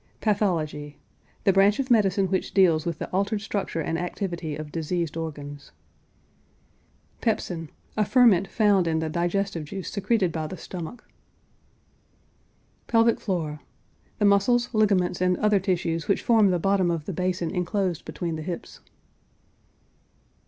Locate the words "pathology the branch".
0.19-1.77